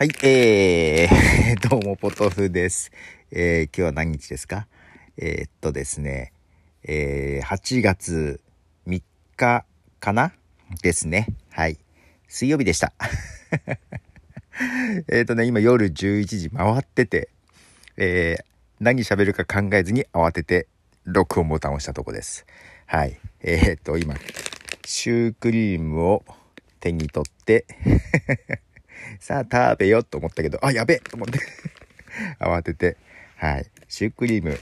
[0.00, 2.92] はい、えー、 どうも、ポトフです。
[3.32, 4.68] えー、今日は何日ですか？
[5.16, 6.32] えー、っとですね、
[6.84, 8.40] えー、8月
[8.86, 9.02] 3
[9.36, 9.64] 日
[9.98, 10.32] かな？
[10.84, 11.26] ですね。
[11.50, 11.78] はい。
[12.28, 12.92] 水曜日でした。
[15.10, 17.28] えっとね、今夜11時回ってて、
[17.96, 18.44] えー、
[18.78, 20.68] 何喋るか考えずに慌てて
[21.06, 22.46] 録音ボタンを押したとこです。
[22.86, 23.18] はい。
[23.40, 24.14] えー、っと、今、
[24.86, 26.24] シュークリームを
[26.78, 27.66] 手に取って、
[29.20, 31.40] さあ食べようと思ったけど、あ、やべえと思って
[32.40, 32.96] 慌てて、
[33.36, 33.70] はい。
[33.88, 34.58] シュークリーム、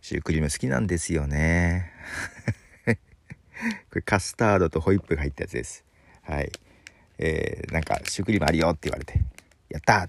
[0.00, 1.92] シュークリーム好きなんですよね。
[2.84, 5.84] これカスタードとホイップが入ったやつです。
[6.22, 6.52] はい。
[7.18, 9.20] えー、なんか、シュークリームあるよって言われて、
[9.68, 10.08] やった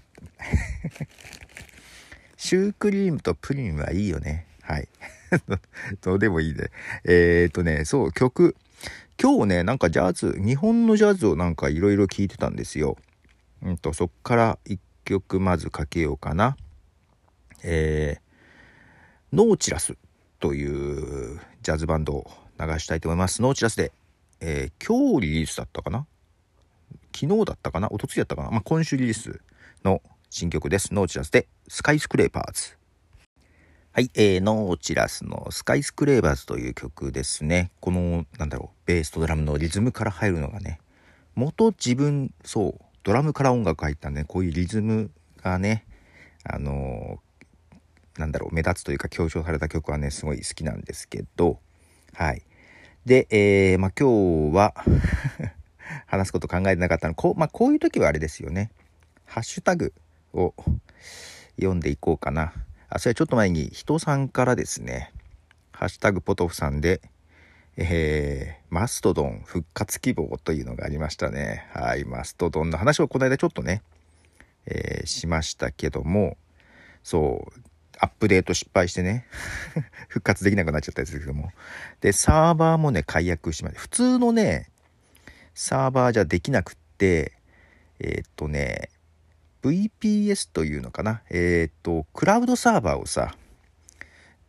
[2.36, 4.46] シュークリームとプリンはいいよね。
[4.62, 4.88] はい。
[6.02, 6.70] どうでもいいで。
[7.04, 8.56] えー、っとね、そう、曲。
[9.20, 12.96] 今日ね、なんかジャズ、日本のジャズをなんかいろいろ聴いてたんですよ。
[13.62, 16.56] うんと、そっから一曲まずかけようかな。
[17.62, 19.96] えー、ノーチラス
[20.38, 23.42] というジャズバンドを流したいと思います。
[23.42, 23.92] ノーチラスで、
[24.40, 26.06] えー、今日リリースだったかな？
[27.14, 27.88] 昨日だったかな？
[27.88, 28.50] 一昨日だったかな？
[28.50, 29.40] まあ、今週リリース
[29.84, 30.94] の新曲です。
[30.94, 32.76] ノーチラスで、スカイスクレーパーズ。
[33.92, 37.72] はい、えー、ノーチラスのスカイスクレーバーズという曲ですね。
[37.80, 40.80] この、なんだろう、ベースとドラムのリズムから入るのがね、
[41.34, 45.10] 元自分、そう、ドラムから音楽入ったんで、こういうリズム
[45.42, 45.86] がね、
[46.44, 51.58] あのー、なんだろう、目立つというか強調された曲はね、すごい好きなんですけど、
[52.12, 52.42] はい。
[53.06, 54.74] で、えー、まあ今日は
[56.06, 58.70] 話すこと考えてなかったの、こう、まあこういう時はあれですよね。
[59.24, 59.94] ハッシュタグ
[60.34, 60.54] を
[61.56, 62.52] 読んでいこうかな。
[62.88, 65.12] あ、それはちょっと前に人さんからですね、
[65.72, 67.00] ハッシュタグポトフさんで、
[67.82, 71.66] えー、マストドン復活希望というのがありましたね。
[71.72, 73.82] はい、マストドンの話をこの間ちょっとね、
[74.66, 76.36] えー、しましたけども、
[77.02, 77.60] そう、
[77.98, 79.24] アップデート失敗してね、
[80.08, 81.52] 復活できなくなっちゃったやつですけども。
[82.02, 83.80] で、サーバーもね、解約しました。
[83.80, 84.68] 普通のね、
[85.54, 87.32] サーバーじゃできなくって、
[87.98, 88.90] えー、っとね、
[89.62, 91.22] VPS というのかな。
[91.30, 93.34] えー、っと、クラウドサーバーをさ、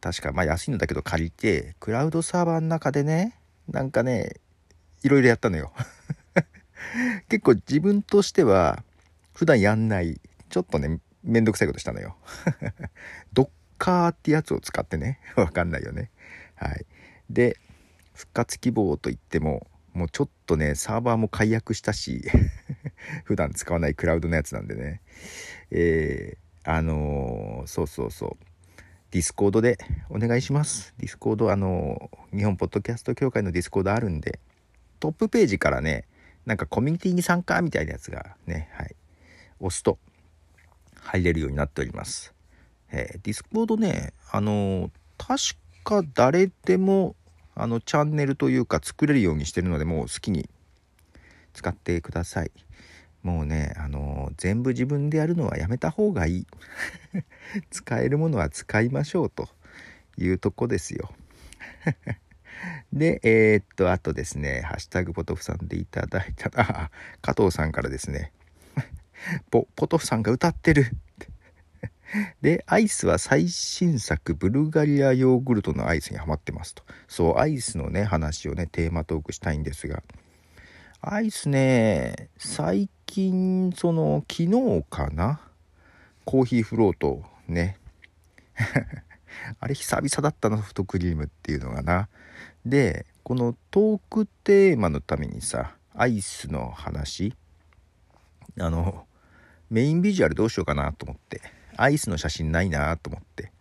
[0.02, 3.38] 確かまあ安いのだけど借りて、クラウドサーバーの中でね、
[3.70, 4.42] なんかね、
[5.04, 5.72] いろいろやったのよ。
[7.30, 8.84] 結構自分としては、
[9.34, 10.20] 普段やんない、
[10.50, 12.18] ちょっとね、めんどくさいことしたのよ。
[13.34, 16.10] ドッカーってやつを使ってね、わかんないよね。
[16.56, 16.86] はい。
[17.30, 17.58] で、
[18.14, 22.24] 復活希望といっても、もうちょっとね、サーバーも解約したし、
[23.24, 25.02] 普段使わないクラウドのやつなんでね。
[25.70, 28.51] えー、あのー、そうそうそう。
[29.12, 29.78] ディスコードで
[30.10, 30.94] お願いします。
[30.98, 34.40] ディスコード、あの、日本ポッドキャスト協会のディスコードあるんで、
[35.00, 36.06] トップページからね、
[36.46, 38.96] なんかコミュニティに参加みたいなやつがね、はい、
[39.60, 40.00] 押すと
[40.96, 42.34] 入れるようになっております。
[42.92, 45.38] えー、ディスコードね、あの、確
[45.84, 47.16] か誰でも
[47.56, 50.50] あのチャンネルというか作れるようにしてるのでもう好きに
[51.54, 52.52] 使ってください。
[53.24, 56.48] もうね、あの全部自分でやるのはやめた方がいい。
[57.70, 59.50] 使えるものは使いましょうと
[60.18, 61.14] いうとこですよ。
[62.94, 68.32] で、えー、っと、あとですね、ハッシュタグポトフさんでいただいた、 あ、加藤さんからですね、
[69.50, 70.96] ポ、ポトフさんが歌ってる。
[72.42, 76.84] で、アイスは最新作、ブルガリアヨーグルトのアイスにハマってますと。
[77.08, 80.04] そう、アイスのね、話をね、テーマトークしたいんですが、
[81.04, 85.42] アイスね、最近、その、昨日かな？
[86.26, 87.80] コーヒーフロートね。
[89.60, 92.08] あれ久々だったな、ソフトクリームっていうのがな。
[92.68, 97.36] で、このトークテーマのためにさ、アイスの話、
[98.60, 99.08] あの、
[99.72, 101.42] メインビジュアルどうしようかなと思って。
[101.78, 103.52] アイスの写真ないなと思って、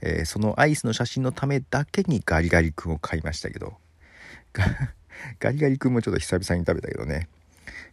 [0.00, 3.78] えー、そのアイスの写真のためだけにガリガリ君を買いましたけど
[5.40, 7.28] ガリガリ君もちょっと久々に食べたけどね。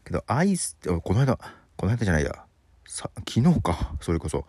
[0.04, 1.38] けどアイスこの間
[1.76, 2.46] この間じゃないや。
[2.86, 3.96] 昨日か。
[4.02, 4.46] それこそ。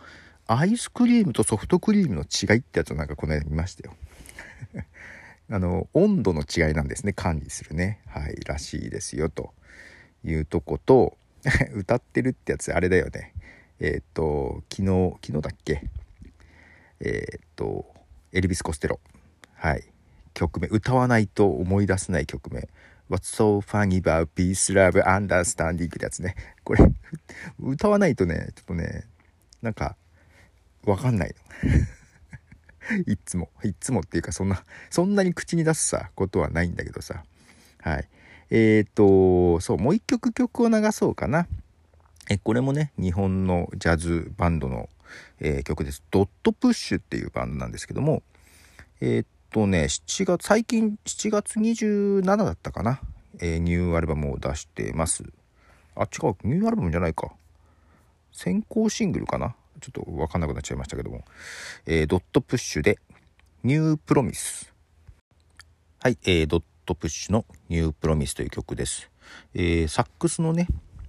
[0.46, 3.96] アイスクリームとソフトクリームの違いってやつをなんかこの間見ましたよ。
[5.50, 7.12] あの温度の違いなんですね。
[7.12, 8.00] 管理するね。
[8.06, 8.36] はい。
[8.44, 9.28] らしいですよ。
[9.28, 9.54] と
[10.24, 11.16] いうとこと
[11.74, 13.32] 歌ってるってやつあれだよね。
[13.80, 15.88] えっ、と昨日昨日だっけ？
[17.00, 17.86] えっ、と
[18.32, 19.00] エルビス・コステロ。
[19.54, 19.91] はい。
[20.34, 22.68] 曲名歌わないと思い出せない曲名。
[23.10, 26.34] What's so funny about peace, love, understanding ってやつね。
[26.64, 26.84] これ
[27.60, 29.04] 歌わないとねちょっとね
[29.60, 29.96] なんか
[30.84, 31.34] わかんない
[33.06, 33.50] いつも。
[33.62, 37.24] いつもっていうかそんなそんなに口に出すさことはないんだけどさ。
[37.80, 38.08] はい。
[38.50, 41.46] えっ、とそうもう一曲曲を流そうかな。
[42.28, 44.88] えこれもね日本のジャズバンドの、
[45.40, 46.02] えー、曲です。
[46.10, 48.22] ドットプッシュっていうバンドなんですけども。
[49.00, 53.00] えー、とね7月最近7月27だったかな、
[53.38, 55.24] えー、ニューアルバムを出してます。
[55.94, 57.32] あ違うニューアルバムじゃないか。
[58.32, 59.54] 先行シングルかな。
[59.80, 61.24] ちょっと分かんなくなっちゃいましたけども、
[61.86, 62.98] えー、ドットプッシュで
[63.64, 64.72] New Promise
[66.00, 69.10] はい、えー、ドットプッシュの New Promise という曲です、
[69.54, 70.68] えー、サックスのね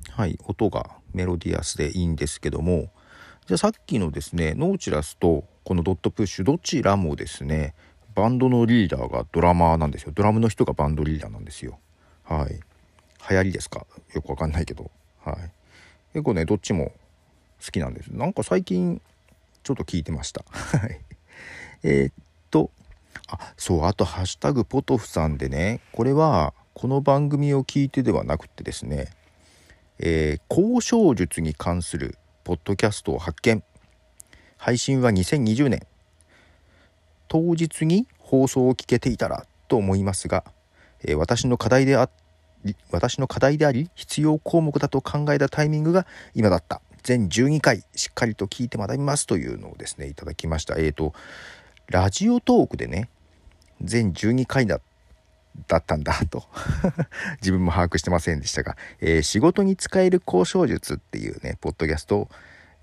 [0.09, 2.91] はい、音がメロディアスでいいんですけども。
[3.45, 7.75] じゃあさっきのですねノーチラスとこのドットプッシュどちらもですね
[8.15, 10.11] バンドのリーダーがドラマーなんですよ。
[10.13, 11.79] ドラムの人がバンドリーダーなんですよ。
[12.23, 12.59] はい。
[13.29, 13.85] 流行りですか？
[14.13, 14.91] よくわかんないけど。
[15.23, 15.35] はい。
[16.13, 16.91] 結構ねどっちも
[17.63, 18.07] 好きなんです。
[18.07, 19.01] なんか最近
[19.63, 20.43] ちょっと聞いてました。
[20.51, 20.99] はい。
[21.83, 22.71] え、っと
[23.27, 29.07] あそうあと「ハッシュタグポトフさん」でねこれはこの番組を聞いてではなくてですね
[29.99, 33.63] えー、交渉術に関するポッドキャストを発見。
[34.57, 35.85] 配信は2020年。
[37.33, 40.43] 当日に放送を聞けていたらと思いますが、
[41.03, 42.07] え、私の課題であ
[42.91, 46.79] 私の課題であり必要項目だと考えたタイミングが今だった。
[47.01, 50.75] 全12回しっかりと聞いて学びますというのをですねいただきました。
[50.77, 51.15] えっ、ー、と
[51.87, 53.09] ラジオトークでね
[53.81, 54.79] 全12回だ
[55.67, 56.43] だったんだと。
[57.41, 62.29] 自分も把握してませんでしたが、えー、仕事に使える交渉術っていうねポッドキャストを、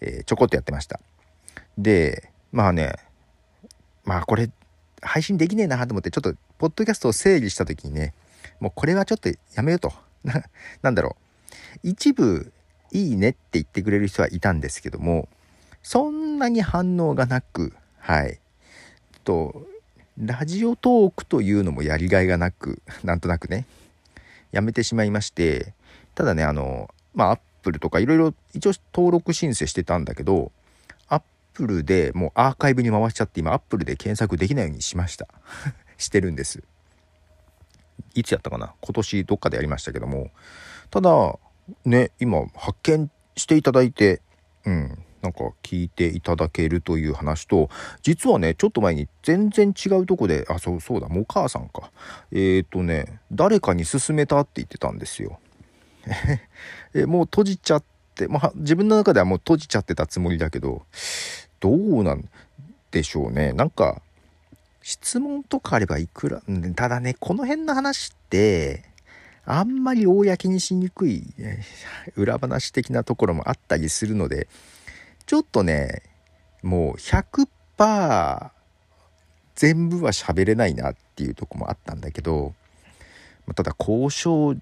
[0.00, 0.98] えー、ちょこっとやってました。
[1.78, 2.96] でまあね
[4.10, 4.50] まあこれ
[5.00, 8.12] 配信できねえなと思ってちょっとポッドキャストを整理した時にね
[8.58, 9.92] もうこれはちょっとやめようと。
[10.82, 11.16] なんだろ
[11.84, 11.88] う。
[11.88, 12.52] 一部
[12.90, 15.28] いいねって言ってくれる人はいたんですけども
[15.84, 18.40] そんなに反応がなくはい。
[19.22, 19.64] と
[20.18, 23.64] ラジオトークというのもやりがいがなく、なんとなくね、
[24.50, 25.72] やめてしまいまして、
[26.16, 30.50] ただね、あの、まあ、アップルとかいろいろ一応登録申請してたんだけど、
[31.50, 35.26] アップルでもうアーカイブに回しちゃって、今アップルで検索できないようにしました。
[35.98, 36.62] してるんです。
[38.14, 38.74] いつやったかな？
[38.80, 40.30] 今年どっかでやりましたけども、
[40.90, 41.38] ただ、
[41.84, 44.22] ね、今発見していただいて、
[44.64, 47.68] うん、なんか聞いていただけるという話と
[48.02, 51.92] 実はねちょっと前に全然違うとこであそうそうだもう母さんか
[52.32, 55.38] えっ、ー、とね誰かに勧めたって言ってたんですよ
[56.94, 57.84] えもう閉じちゃっ
[58.28, 60.82] まあ自分の中ではもう閉じちゃってたつもりだけど
[61.60, 62.28] どうなん
[62.90, 63.52] でしょうね。
[63.52, 64.02] なんか
[64.82, 66.42] 質問とかあればいくら
[66.74, 68.84] ただねこの辺の話って
[69.44, 71.22] あんまり公にしにくい
[72.16, 74.48] 裏話的なところもあったりするので
[75.26, 76.02] ちょっとね
[76.62, 78.50] もう100%
[79.54, 82.54] 全部は喋れないなっていうとこもあったんだけど
[83.54, 84.56] ただ交渉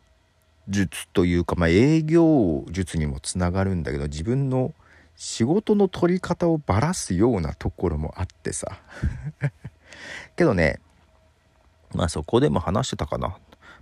[0.68, 4.74] 術というか、まあ、営業術にもつながるんだけど自分の
[5.16, 8.78] 仕事の取り方をばらすようなところもあってさ。
[10.36, 10.80] けどね
[11.94, 13.36] まあそこでも話してたかな。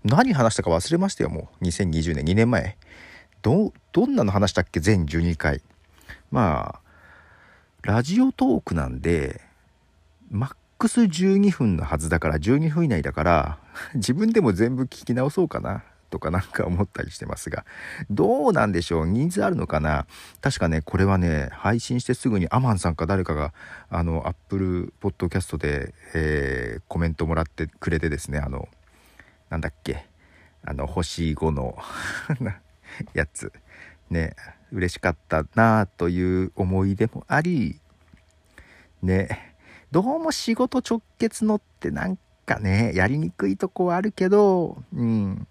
[0.05, 1.65] 何話したか忘れましたよもう。
[1.65, 2.77] 2020年2年前
[3.43, 5.63] どどんなの話したっけ全12回
[6.31, 6.81] まあ
[7.83, 9.41] ラジオトークなんで
[10.31, 13.59] マックス12分のはずだから12分以内だから
[13.95, 15.85] 自分でも全部聞き直そうかな。
[16.11, 17.65] とかなんか思ったりしてますが
[18.11, 19.07] どうなんでしょう？
[19.07, 20.07] ニーズあるのかな？
[20.41, 23.53] 確かねこれはね配信してすぐにアマンさんか誰かが
[23.91, 28.69] あのアップルポッドキャストで、えー、コメントもらってくれてですねあの
[29.51, 30.07] なんだっけ？
[30.65, 31.77] あの星5の
[33.15, 33.53] やつ。
[34.11, 34.35] ね
[34.73, 37.81] 嬉しかったなあという思い出もあり
[39.03, 39.55] ね
[39.91, 45.47] どうも仕事直結のってなんかねやりにくいとこはあるけどうん。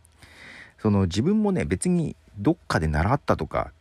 [0.85, 3.71] その自分もね別にどっかで習ったとか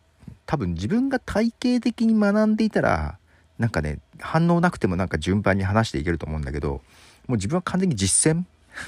[0.47, 3.19] 多分自分が体系的に学んでいたら
[3.59, 6.81] なんかね反応なくてもなんか順番に話していけると思うんだけども
[7.27, 8.45] う自分は完全に実践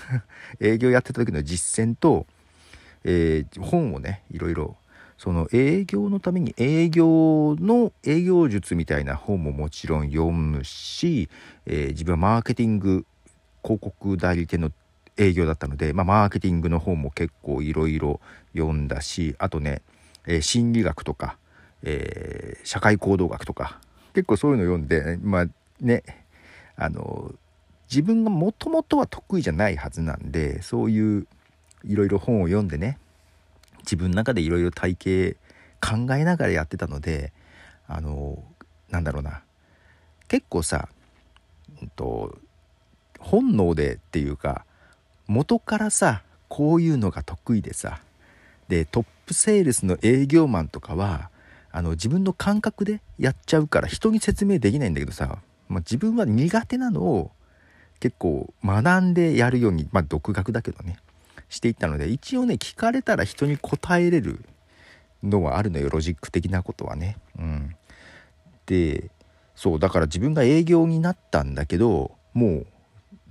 [0.59, 2.25] 営業やってた時の実践と、
[3.03, 4.77] えー、本をねいろいろ
[5.19, 11.29] その営業のために営業の営業術みたいな本ももちろん読むし、
[11.67, 13.05] えー、自分はマーケティング
[13.61, 14.71] 広告代理店の
[15.17, 18.19] 営業だったので、まあ、マーケティングの本も結構いろいろ
[18.55, 19.81] 読んだしあとね、
[20.25, 21.37] えー、心理学とか、
[21.83, 23.79] えー、社会行動学とか
[24.13, 25.47] 結構そういうの読んでまあ
[25.81, 26.03] ね
[26.75, 27.33] あの
[27.89, 31.27] 自分がもともとは得意じゃないはずなんでそういう
[31.83, 32.99] いろいろ本を読んでね
[33.79, 35.37] 自分の中でいろいろ体系
[35.81, 37.31] 考えながらやってたので
[37.87, 38.43] あの
[38.89, 39.41] なんだろうな
[40.27, 40.89] 結構さ、
[41.81, 42.37] うんと、
[43.19, 44.65] 本能でっていうか
[45.27, 47.99] 元からさこういうのが得意でさ
[48.67, 51.29] でトップセールスの営業マンとかは
[51.71, 57.31] あの自分の感覚でやっちゃうから人に説明できないんだけどさ、まあ、自分は苦手なのを
[57.99, 60.97] 結構学んでやるようにまあ独学だけどね
[61.49, 64.43] していったので一応ね聞かれたら人に答えれる
[65.23, 67.17] のはあるのよロジック的なことはね。
[67.39, 67.75] うん、
[68.65, 69.09] で
[69.55, 72.67] そうだから自分が営業になったんだけどもう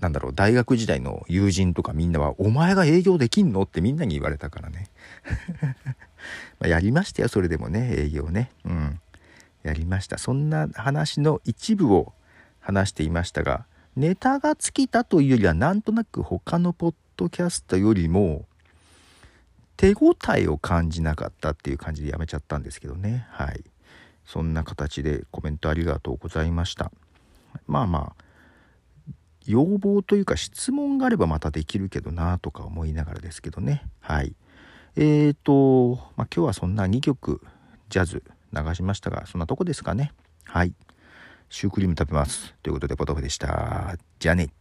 [0.01, 4.89] なんだろう大学時代の友人とかみんなは「お前が営業できんの?」ってみんなに言われたからね。
[6.61, 8.51] まやりましたよそれでもね営業ね。
[8.65, 9.01] うん。
[9.63, 10.19] やりました。
[10.19, 12.13] そんな話の一部を
[12.61, 18.47] 話していましたがネタが尽きたというよりはなんとなく他のポッドキャストよりも
[19.77, 23.27] 手応えを感じなかったっていう感じでやめちゃったんですけどね。
[23.31, 23.65] はい。
[24.25, 26.91] そんな形でコメントありがとうございました。
[27.67, 28.26] まあまあ
[29.47, 33.83] 要望というか質問があればまたできるけどなとか思いながらですけどね。
[34.01, 34.35] はい。
[34.97, 37.43] えーと、まあ、今日はそんな2曲
[37.89, 38.23] ジャズ
[38.53, 40.13] 流しましたがそんなとこですかね。
[40.45, 40.73] はい。
[41.49, 42.55] シュークリーム食べます。
[42.63, 43.97] ということでポトフでした。
[44.19, 44.56] じゃあね。